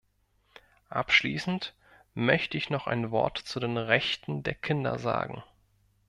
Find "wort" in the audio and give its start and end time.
3.11-3.37